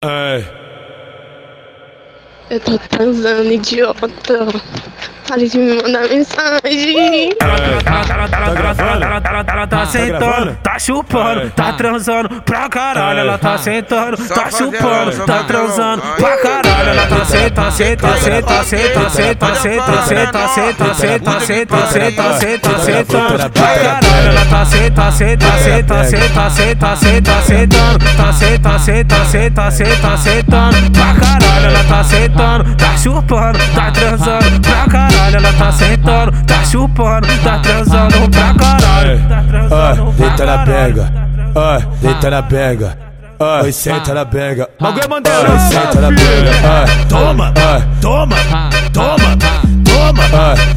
哎 0.00 0.59
Eu 2.50 2.58
tô 2.58 2.76
transando, 2.88 3.52
idiota. 3.52 4.08
Pare 5.28 5.48
de 5.48 5.56
me 5.56 5.80
mandar 5.80 6.08
mensagem. 6.08 7.30
Ela 7.40 7.56
tá 9.68 9.86
sentando, 9.86 10.58
tá 10.60 10.76
chupando, 10.80 11.48
tá 11.50 11.72
transando 11.74 12.42
pra 12.42 12.68
caralho. 12.68 13.20
Ela 13.20 13.38
tá 13.38 13.56
sentando, 13.56 14.16
tá 14.16 14.50
chupando, 14.50 15.24
tá 15.24 15.44
transando 15.44 16.02
pra 16.16 16.36
caralho. 16.38 16.88
Ela 16.88 17.06
tá 17.06 17.24
senta, 17.24 17.70
senta, 17.70 18.16
senta, 18.16 18.64
senta, 18.64 19.10
senta, 19.10 19.54
senta, 19.54 20.02
senta, 20.02 20.48
senta, 20.48 20.94
senta, 20.94 21.40
senta, 21.40 21.86
senta, 21.86 22.40
senta, 22.40 22.78
sentando 22.80 23.50
pra 23.50 23.78
caralho. 23.78 24.26
Ela 24.26 24.44
tá 24.46 24.64
senta, 24.64 25.12
senta, 25.12 25.52
senta, 25.58 26.02
senta, 26.04 26.50
senta, 26.50 26.96
senta, 26.96 27.42
sentando, 27.42 28.04
tá 28.16 28.32
senta, 28.32 28.78
senta, 28.80 29.24
senta, 29.26 29.70
senta, 29.70 30.16
sentando 30.16 30.90
pra 30.90 31.14
caralho. 31.14 31.40
Chupando, 33.20 33.58
tá 33.74 33.90
transando 33.90 34.60
pra 34.60 34.86
caralho. 34.86 35.36
Ela 35.36 35.52
tá 35.52 35.72
sentando, 35.72 36.32
tá 36.44 36.64
chupando, 36.64 37.28
tá 37.42 37.58
transando 37.58 38.30
pra 38.30 38.54
caralho. 38.54 39.28
Tá 39.28 39.44
transando 39.48 40.12
pra 40.12 40.26
deita 40.26 40.46
na 40.46 40.58
pega. 40.64 41.12
Deita 42.00 42.30
na 42.30 42.42
pega. 42.42 42.98
Oi, 43.62 43.72
senta 43.72 44.12
na 44.12 44.26
pega. 44.26 44.68
Bagulho 44.80 45.04
é 45.04 45.08
bandeira. 45.08 45.54
Ah, 45.54 45.58
senta 45.58 46.00
na 46.00 46.08
pega. 46.08 46.50
Toma, 47.08 47.52
toma, 48.00 48.36
toma, 48.92 49.26
toma, 49.84 50.22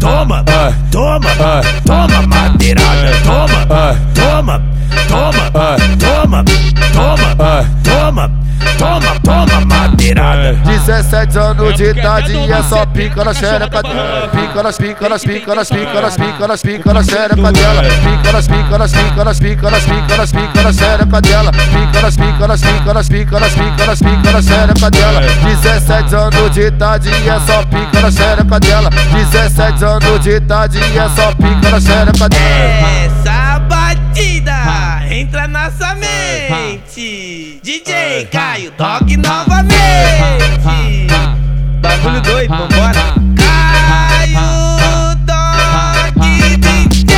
toma, 0.00 0.44
toma, 0.90 1.28
toma, 1.84 2.26
madeirada, 2.26 3.10
toma, 3.24 3.66
toma, 4.14 4.62
toma, 5.08 5.44
toma, 5.98 6.44
toma, 6.92 7.36
ah. 7.38 7.64
toma, 7.82 8.30
toma, 8.78 9.20
toma, 9.24 9.71
madeirada. 10.12 10.52
17 10.64 11.38
anos 11.38 11.74
de 11.74 11.84
idade 11.84 12.32
e 12.32 12.52
é 12.52 12.62
só 12.62 12.84
pica 12.86 13.24
na 13.24 13.34
xereca 13.34 13.82
dela. 13.82 14.28
Pica 14.28 14.62
nas 14.62 14.78
pica 14.78 15.08
nas 15.08 15.24
pica 15.24 15.54
nas 15.54 15.68
pica 15.68 16.00
nas 16.00 16.16
pica 16.16 16.48
nas 16.48 16.62
pica 16.62 16.92
na 16.92 17.02
xereca 17.02 17.52
dela. 17.52 17.82
Pica 17.82 18.32
nas 18.32 18.46
pica 18.46 18.78
nas 18.78 18.92
pica 18.92 19.24
nas 19.24 19.38
pica 19.38 19.70
nas 19.70 19.84
pica 19.84 20.16
nas 20.16 20.32
pica 20.32 20.62
na 20.62 20.72
xereca 20.72 21.20
dela. 21.20 21.52
Pica 21.52 22.02
nas 22.02 22.16
pica 22.16 22.48
nas 22.48 22.60
pica 22.60 22.94
nas 22.94 23.08
pica 23.08 23.40
nas 23.40 23.52
pica 23.52 23.86
nas 23.86 23.98
pica 23.98 24.32
na 24.32 24.42
xereca 24.42 24.90
dela. 24.90 25.20
17 25.44 26.14
anos 26.14 26.50
de 26.50 26.60
idade 26.60 27.08
e 27.08 27.28
é 27.28 27.40
só 27.40 27.62
pica 27.64 28.00
na 28.00 28.10
xereca 28.10 28.60
dela. 28.60 28.90
17 28.90 29.84
anos 29.84 30.20
de 30.20 30.30
idade 30.30 30.78
e 30.78 30.98
é 30.98 31.08
só 31.10 31.32
pica 31.34 31.70
na 31.70 31.80
xereca 31.80 32.28
dela. 32.28 32.42
Essa 33.04 33.58
batida 33.60 34.52
entra 35.10 35.48
na 35.48 35.62
nossa 35.62 35.94
mente. 35.94 37.60
DJ 37.62 38.26
Caio, 38.30 38.72
toque 38.72 39.16
novamente. 39.16 39.71
Doido, 42.24 42.48
vambora. 42.48 43.14
Caio, 43.36 44.48
toque 45.26 46.56
DJ. 46.58 47.12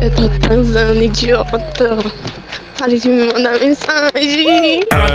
Eu 0.00 0.10
tô 0.14 0.28
transando, 0.40 1.02
idiota. 1.02 1.98
Pare 2.78 3.00
de 3.00 3.08
me 3.08 3.32
mandar 3.32 3.58
mensagem. 3.58 4.80
Ela 4.92 5.08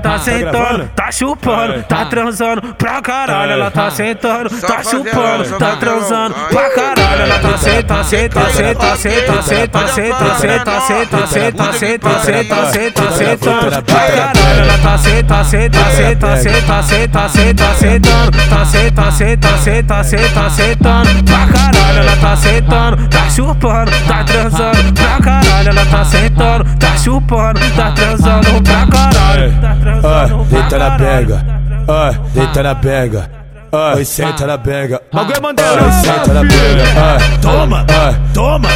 tá 0.00 0.18
sentando, 0.20 0.88
tá 0.94 1.10
chupando, 1.10 1.82
tá 1.82 2.04
transando 2.04 2.74
pra 2.74 3.02
caralho. 3.02 3.50
Ela 3.52 3.68
tá 3.70 3.90
sentando, 3.90 4.50
tá 4.60 4.82
chupando, 4.84 5.58
tá 5.58 5.74
transando 5.76 6.34
pra 6.50 6.70
caralho. 6.70 7.17
Ela 7.64 7.82
tá 7.82 8.04
senta, 8.04 8.50
senta, 8.50 8.50
senta, 8.50 8.96
senta, 8.96 9.42
senta, 9.42 9.88
senta, 9.88 10.34
senta, 10.38 10.80
senta, 10.80 11.26
senta, 11.26 11.72
senta, 11.72 12.22
senta, 12.22 12.72
senta, 12.72 13.12
sentando 13.12 13.82
pra 13.82 14.02
caralho. 14.02 14.60
Ela 14.60 14.78
tá 14.78 14.98
senta, 14.98 15.44
senta, 15.44 15.84
senta, 15.90 16.36
senta, 16.36 16.82
senta, 16.82 17.28
senta, 17.28 17.74
sentando, 17.74 18.48
tá 18.48 18.64
senta, 18.64 19.10
senta, 19.12 19.58
senta, 19.58 20.04
senta, 20.04 20.50
sentando 20.50 21.24
pra 21.24 21.46
caralho. 21.46 21.98
Ela 21.98 22.16
tá 22.16 22.36
sentando, 22.36 23.08
tá 23.08 23.30
chupando, 23.30 23.90
tá 24.06 24.24
transando 24.24 24.92
pra 24.94 25.20
caralho. 25.20 25.68
Ela 25.68 25.86
tá 25.86 26.04
sentando, 26.04 26.64
tá 26.78 26.96
chupando, 26.96 27.60
tá 27.76 27.90
transando 27.92 28.62
pra 28.62 28.86
caralho. 28.86 29.52
Tá 29.60 29.70
Ah, 29.70 29.76
transando 29.80 30.44
pra 30.46 30.58
deita 30.60 30.78
na 30.78 30.90
caralho. 30.90 31.26
pega. 31.26 31.46
Ah, 31.88 32.14
deita 32.34 32.62
na 32.62 32.74
pega. 32.74 33.37
Ah, 33.70 33.94
oi, 33.96 34.04
senta 34.04 34.46
na 34.46 34.56
pega. 34.56 35.00
Bagulho 35.12 35.34
é 35.34 35.36
Ah, 35.36 35.40
bandeira. 35.40 35.84
oi, 35.84 35.92
senta 35.92 36.32
na 36.32 36.40
pega. 36.40 36.84
Ah, 36.96 37.38
Toma, 37.42 37.84
ah, 37.90 38.14
toma, 38.32 38.68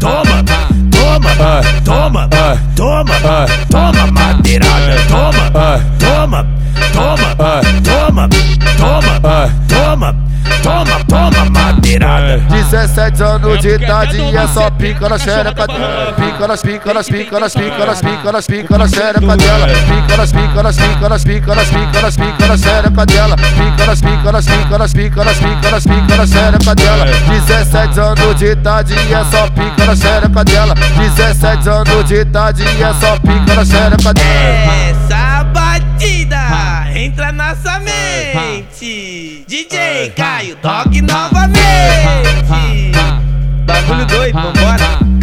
toma, 0.00 0.44
toma, 0.90 1.30
ah, 1.40 1.60
toma, 1.84 2.28
ah, 2.32 2.56
toma, 2.74 3.14
ah, 3.24 3.46
toma, 3.70 4.06
madeirada, 4.12 4.81
madeirada. 11.92 12.38
17 12.48 13.22
anos 13.22 13.58
de 13.60 13.68
idade 13.68 14.16
e 14.16 14.36
é 14.36 14.46
só 14.48 14.70
pica 14.70 15.08
na 15.08 15.18
xereca 15.18 15.66
dela. 15.66 16.12
Pica 16.12 16.48
nas 16.48 16.62
pica 16.62 16.94
nas 16.94 17.08
pica 17.08 17.40
nas 17.40 17.54
pica 17.54 17.86
nas 17.86 18.00
pica 18.00 18.32
nas 18.32 18.46
pica 18.46 18.78
na 18.78 18.88
xereca 18.88 19.36
dela. 19.36 19.66
Pica 19.66 20.16
nas 20.16 20.32
pica 20.32 20.62
nas 20.62 20.76
pica 20.76 21.08
nas 21.08 21.24
pica 21.24 21.54
nas 21.54 21.70
pica 21.70 22.00
nas 22.00 22.16
pica 22.16 22.46
na 22.46 22.56
xereca 22.56 23.06
dela. 23.06 23.36
Pica 23.36 23.86
nas 23.86 24.00
pica 24.00 24.32
nas 24.32 24.46
pica 24.46 24.78
nas 24.78 24.92
pica 24.92 25.24
nas 25.24 25.38
pica 25.38 25.70
nas 25.70 25.84
pica 25.84 26.16
na 26.16 26.26
xereca 26.26 26.74
dela. 26.74 27.06
17 27.28 28.00
anos 28.00 28.36
de 28.36 28.46
idade 28.46 28.94
e 28.94 29.14
é 29.14 29.24
só 29.24 29.48
pica 29.48 29.84
na 29.86 29.96
xereca 29.96 30.44
dela. 30.44 30.74
17 30.74 31.68
anos 31.68 32.04
de 32.04 32.14
idade 32.14 32.62
e 32.62 32.82
é 32.82 32.94
só 32.94 33.16
pica 33.18 33.54
na 33.54 33.64
xereca 33.64 34.14
dela. 34.14 34.72
Essa 34.90 35.44
batida 35.44 36.42
entra 36.94 37.32
na 37.32 37.54
nossa 37.54 37.78
mente. 37.80 39.44
DJ 39.46 40.10
Caio, 40.16 40.56
toque 40.56 41.02
novamente. 41.02 41.71
Bagulho 43.92 44.06
doido, 44.06 44.32
vambora. 44.32 45.21